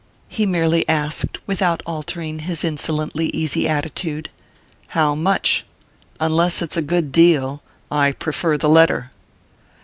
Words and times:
He 0.27 0.47
merely 0.47 0.83
asked, 0.89 1.37
without 1.45 1.83
altering 1.85 2.39
his 2.39 2.63
insolently 2.63 3.27
easy 3.35 3.67
attitude: 3.67 4.31
"How 4.97 5.13
much? 5.13 5.63
Unless 6.19 6.63
it's 6.63 6.75
a 6.75 6.81
good 6.81 7.11
deal, 7.11 7.61
I 7.91 8.11
prefer 8.13 8.57
the 8.57 8.67
letter." 8.67 9.11